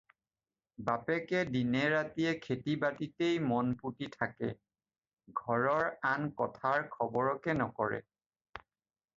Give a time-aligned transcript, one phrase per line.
[0.85, 4.49] বাপেকে দিনে-ৰাতিয়ে খেতি-বাতিয়েই মনপুতি থাকে,
[5.43, 8.05] ঘৰৰ আন কথাৰ খবৰকে নকৰে।